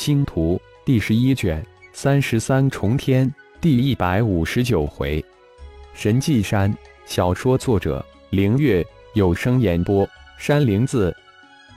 [0.00, 1.62] 星图第十一卷
[1.92, 5.22] 三十三重天第一百五十九回，
[5.92, 6.74] 神迹山
[7.04, 8.82] 小说作者凌月
[9.12, 10.08] 有声演播
[10.38, 11.14] 山灵子。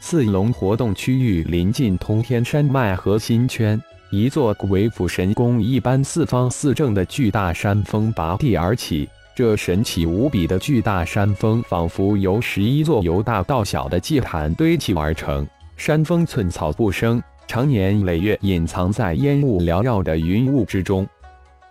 [0.00, 3.78] 四龙活动区域临近通天山脉核心圈，
[4.10, 9.06] 一座鬼斧神工一般四方四正的巨大山峰拔地而起。
[9.36, 15.46] 这神奇无比的巨大山峰，仿佛由十一座由大到小的祭坛堆砌而成。
[15.76, 21.06] 山峰寸草不生，常年累月隐藏在烟雾缭绕的云雾之中。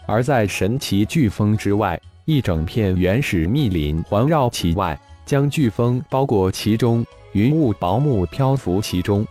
[0.07, 9.25] 而在神奇巨峰之外，一整片原始密林环绕其外，将巨峰包裹其中，云雾薄暮漂浮其中。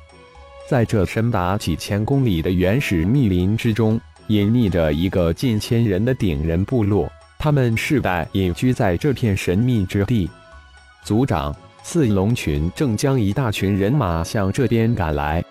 [0.68, 7.10] 在这深达几千公里的原始密林之中，隐匿着一个近千人的顶人部落。
[7.38, 10.30] 他们世代隐居在这片神秘之地。
[11.04, 15.44] 族长四龙群正将一大群人马向这边赶来。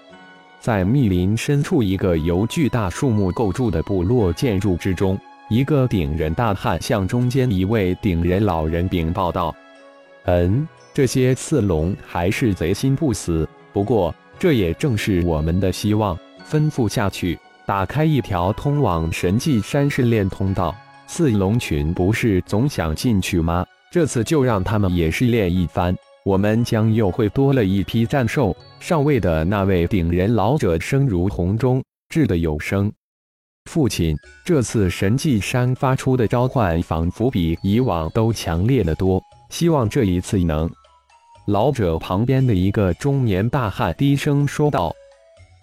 [0.63, 9.53] 在密林深处，一个由巨大树木构筑的部落建筑之中，一个顶人大汉向中间一位顶人老人禀报道
[10.23, 13.45] ：“嗯，这些刺龙还是贼心不死。
[13.73, 16.17] 不过，这也正是我们的希望。
[16.49, 20.73] 吩咐下去，打开一条通往神迹山试炼通道。”
[21.07, 23.65] 四龙群不是总想进去吗？
[23.91, 25.93] 这次就让他们也试炼一番，
[26.25, 28.55] 我们将又会多了一批战兽。
[28.79, 32.91] 上位的那位顶人老者声如洪钟，掷的有声。
[33.69, 34.15] 父亲，
[34.45, 40.69] 这次神迹山发出的召唤仿佛比以往都强烈的多，希望这一次能。
[41.47, 44.93] 老者旁边的一个中年大汉低声说道：“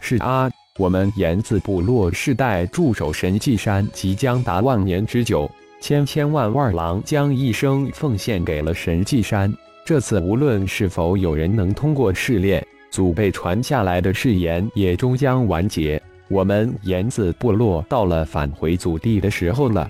[0.00, 9.52] 是啊。”我们岩字部落世代驻守神迹山，即将达万年之久，千千万万狼将一生奉献给了神迹山。
[9.90, 16.00] 这次无论是否有人能通过试炼，祖辈传下来的誓言也终将完结。
[16.28, 19.88] 我们岩字部落到了返回祖地的时候了。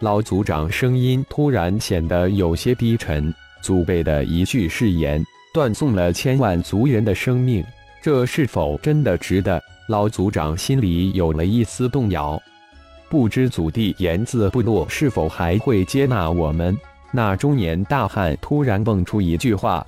[0.00, 3.34] 老族长声音突然显得有些低沉。
[3.62, 7.64] 祖辈的一句誓言，断送了千万族人的生命，
[8.02, 9.58] 这是否真的值得？
[9.88, 12.38] 老族长心里有了一丝动摇，
[13.08, 16.76] 不知祖地言字部落是否还会接纳我们？
[17.12, 19.86] 那中年大汉突然蹦出一句话：“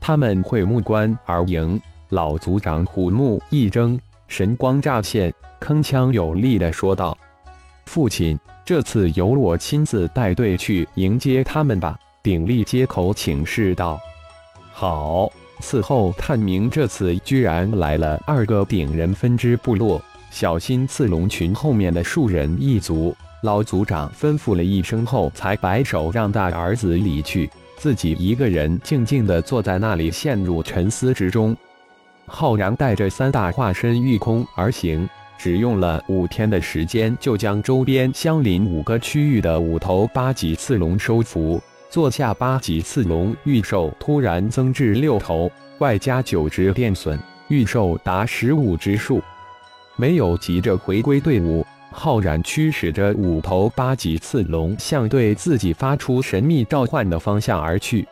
[0.00, 1.80] 他们会木关而迎。”
[2.10, 7.16] 老族长虎目一睁，神光乍现，铿锵有力地说道
[7.86, 13.98] ：“父亲，这次由我亲自带队去迎接他们吧。”鼎力接口请示道
[14.72, 15.30] ：“好。”
[15.60, 23.12] 此后探明，这次居然来了二个鼎人分支部落，小心刺龙群后面的树人一族。
[23.42, 31.56] 老族长吩咐了一声后，才摆手让大儿子离去，自己一个人静静地坐在那里，陷入沉思之中。
[32.26, 41.62] 浩然带着三大化身御空而行，只用了五天的时间，就将周边相邻五个区域的五头八级刺龙收服。
[41.88, 47.16] 坐下八级刺龙御兽突然增至六头，外加九只电隼
[47.48, 49.22] 御兽达十五只数。
[49.96, 51.64] 没有急着回归队伍，
[51.98, 58.06] 浩然驱使着五头八级刺龙向对自己发出神秘召唤的方向而去。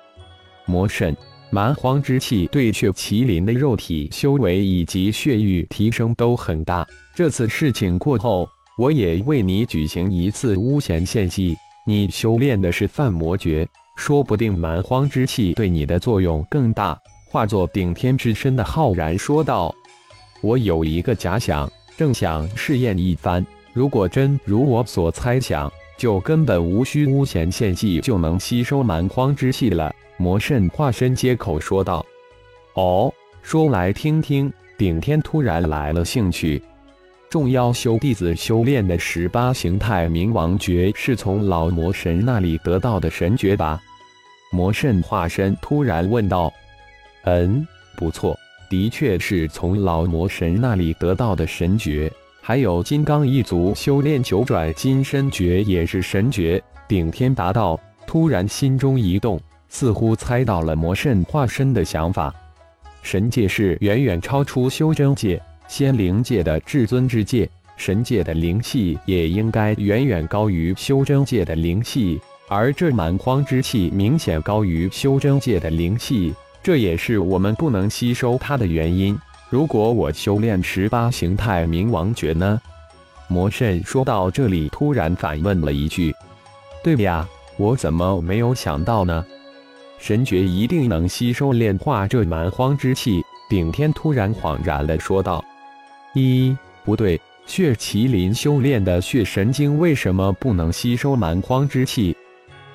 [0.66, 1.16] 魔神
[1.50, 6.84] 蛮荒之气对血麒麟的肉体修为以及血域提升都很大。
[7.14, 11.56] 这次事情过后，我也为你举行一次巫贤献祭。
[11.86, 13.66] 你修炼的是范魔诀，
[13.96, 16.98] 说不定蛮荒之气对你的作用更大。
[17.30, 19.72] 化作顶天之身的浩然说道
[20.42, 23.46] ：“我有一个假想，正想试验一番。
[23.76, 32.02] 如果真如我所猜想，就根本无需巫贤献祭就能吸收蛮荒之气了。”魔圣化身接口说道
[32.72, 36.62] ：“哦，说来听听。”顶天突然来了兴趣。
[37.28, 43.78] 众妖修弟子修炼的十八形态冥王诀是从老魔神那里得到的神诀吧？
[44.50, 46.50] 魔圣化身突然问道。
[47.24, 47.66] 嗯，
[47.98, 48.34] 不错，
[48.70, 52.10] 的确是从老魔神那里得到的神诀。
[52.46, 56.62] 还有金刚一族修炼九转金身诀也是神诀。
[56.86, 57.76] 顶天达道，
[58.06, 62.32] 突然心中一动，似乎猜到了魔圣化身的想法。
[63.02, 65.42] 神界是远远超出修真界。
[65.66, 76.32] 仙灵界的至尊之界，神界的灵气也应该远远高于修真界的灵气，而这蛮荒之气明显高于修真界的灵气，
[76.62, 79.18] 这也是我们不能吸收它的原因。
[79.48, 82.60] 如果我修炼十八形态冥王诀呢？
[83.28, 86.12] 魔圣说到这里，突然反问了一句
[86.82, 87.24] ：“对呀，
[87.56, 89.24] 我怎么没有想到呢？
[90.00, 95.44] 神诀一定能吸收炼化这蛮荒之气。”顶天突然恍然地说道。
[96.14, 102.16] 一不对，血麒麟修炼的血神经为什么不能吸收蛮荒之气？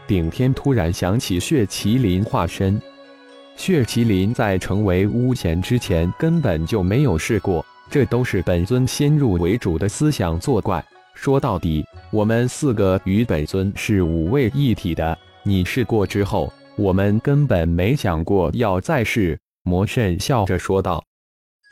[0.08, 2.82] 顶天突然想起血麒麟化身。
[3.56, 10.84] 血麒麟在成为巫贤之前根本就没有试过，这都是本尊先入为主的思想作怪。
[11.14, 15.16] 说到底，我们四个与本尊是五位一体的。
[15.44, 19.38] 你试过之后，我们根本没想过要再试。
[19.64, 21.04] 魔圣笑着说道：“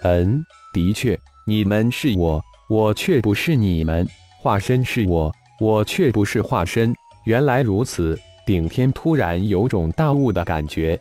[0.03, 0.43] 嗯，
[0.73, 1.17] 的确，
[1.47, 2.39] 你们是我，
[2.69, 4.05] 我却不是你们；
[4.39, 6.93] 化身是我，我却不是化身。
[7.25, 8.15] 原来如此。”
[8.45, 10.99] 顶天突然有种大悟的感觉。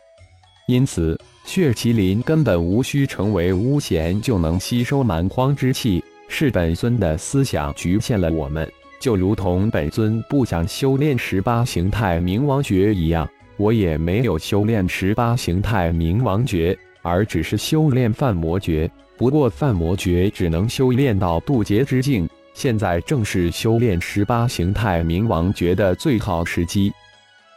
[0.69, 8.71] 因此，血麒麟根本无需成为巫贤就能吸收蛮荒之气，是本尊的思想局限了我们。
[8.99, 13.27] 就如同本尊不想修炼十八形态冥王诀一样，
[13.57, 18.87] 我也没有修炼十八形态冥王诀，而只是修炼犯魔诀。
[19.17, 26.93] 不过犯魔诀只能修炼到渡劫之境，现在正是修炼十八形态冥王诀的最好时机。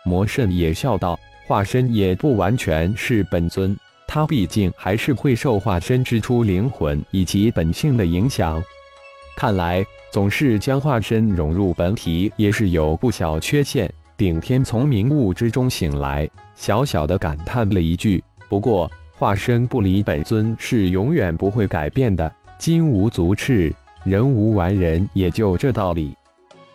[0.02, 1.20] 魔圣也笑道。
[1.46, 8.62] 化身也不完全是本尊，他毕竟还是会受化身之初灵魂以及本性的影响。
[9.36, 13.92] 看来总是将化身融入本体也是有不小缺陷。
[14.16, 18.88] 顶天从迷雾之中醒来，小小的感叹了一句：“不过
[19.18, 22.30] 化身不离本尊是永远不会改变的。
[22.58, 23.74] 金无足赤，
[24.04, 26.14] 人无完人，也就这道理。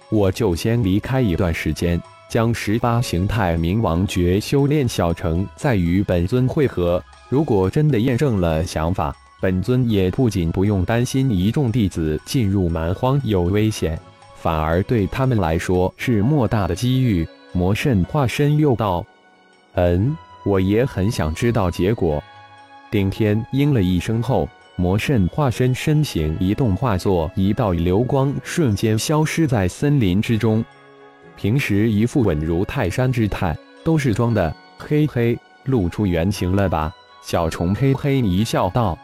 [0.10, 7.01] 我就先离开一段时间。”将十八形态冥王诀修炼小成，再与本尊会合。
[7.29, 14.00] 如果真的验证了想法，本尊也不仅不用担心一众弟子进入蛮荒有危险，
[14.35, 17.27] 反而对他们来说是莫大的机遇。
[17.53, 19.06] 魔圣化身又道
[19.75, 20.15] ：“嗯，
[20.45, 22.21] 我也很想知道结果。”
[22.91, 30.63] 顶天应了一声后，魔圣化身身形一动，化作一道流光，瞬间消失在森林之中。
[31.38, 34.54] 平时一副稳如泰山之态，都是装的。
[34.80, 36.92] 嘿嘿，露出原形了吧？
[37.22, 38.98] 小虫嘿嘿一笑，道：“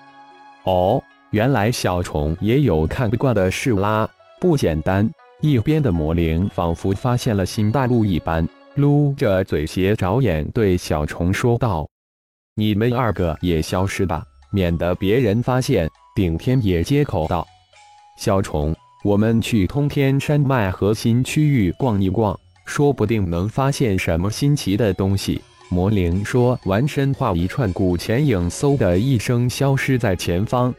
[0.66, 4.10] 哦，原来小虫也有看不惯的事啦，
[4.42, 5.08] 不简单。”
[5.42, 11.88] 一边的魔灵仿佛发现了新大陆一般，撸着嘴斜着眼对小虫说道
[12.56, 17.46] ：“你们二个也消失吧，免得别人发现。”顶天也接口道
[18.18, 25.42] ：“小虫。”我们去通天山脉核心区域逛一逛，说不定能发现什么新奇的东西。
[25.68, 30.74] 魔灵说完，身化一串古钱影，嗖的一声消失在前方。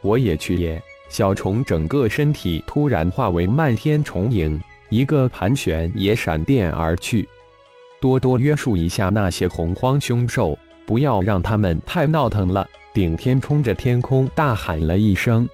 [0.00, 0.82] 我也去也。
[1.10, 4.58] 小虫整个身体突然化为漫天虫影，
[4.88, 7.28] 一个盘旋也闪电而去。
[8.00, 10.56] 多多约束一下那些洪荒凶兽，
[10.86, 12.66] 不要让他们太闹腾了。
[12.94, 15.46] 顶天冲着天空大喊了一声：“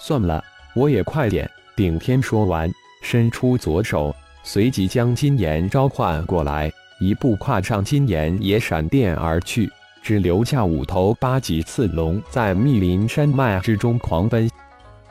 [0.00, 0.42] 算了。”
[0.78, 1.50] 我也快点！
[1.74, 2.72] 顶天说完，
[3.02, 4.14] 伸出左手，
[4.44, 6.70] 随即将金岩召唤过来，
[7.00, 9.68] 一步跨上金岩，也闪电而去，
[10.04, 14.48] 只留下五头八级刺龙在密林山脉之中狂奔。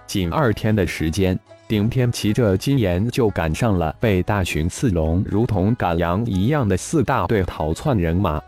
[0.05, 1.37] 仅二天的时间，
[1.67, 8.41] 顶天骑着金岩就赶上了被大群刺龙如同赶羊一样的四大队逃窜人马。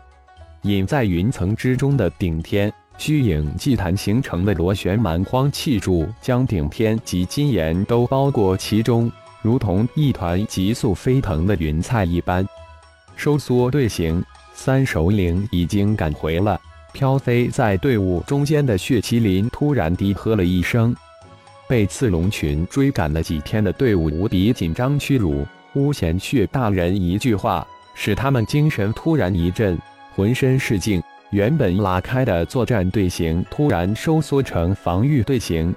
[0.62, 2.72] 隐在云层之中的顶天。
[3.00, 12.46] 虚影祭坛形成的螺旋蛮荒气柱，将顶天及金岩都包裹其中，如同一团急速飞腾的云彩一般。
[13.16, 16.60] 收缩队形，三首领已经赶回了。
[16.92, 20.94] 飘飞在队伍中间的血麒麟突然低喝了一声。
[21.66, 25.46] 被刺龙群追赶了几天的队伍无比紧张屈辱。
[25.72, 29.78] 巫贤血大人一句话，使他们精神突然一震，
[30.14, 31.02] 浑身是劲。
[31.30, 35.72] 原本拉开的作战队形突然收缩成防御队形，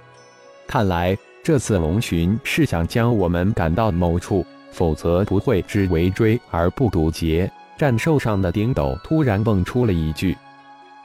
[0.66, 7.52] 看来这次龙群是想将我们赶到某处，否则不会只围追而不堵截。
[7.78, 10.36] 战兽上的顶斗突然蹦出了一句：“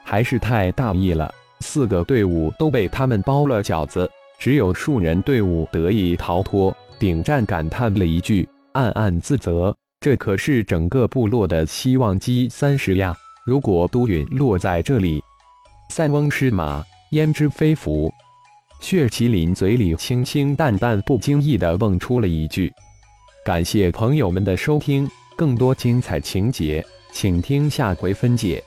[0.02, 13.14] 还是太大意了，四个队伍都被他们包了饺子，只有数人队伍得以逃脱。”顶战感叹了一句，暗暗自责：这可是整个部落的希望机三十呀！
[13.49, 15.25] 如果都陨落在这里，
[15.88, 18.12] 塞翁失马，焉知非福？
[18.78, 22.71] 血麒麟嘴里清清淡淡、不经意地蹦出了一句
[23.43, 28.62] ：“感谢朋友们的收听，更多精彩情节，请听下回分解。”